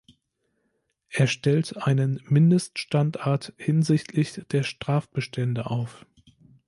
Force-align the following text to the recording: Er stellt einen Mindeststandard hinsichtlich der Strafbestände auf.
Er 1.09 1.27
stellt 1.27 1.77
einen 1.77 2.19
Mindeststandard 2.23 3.53
hinsichtlich 3.57 4.33
der 4.51 4.63
Strafbestände 4.63 5.67
auf. 5.67 6.07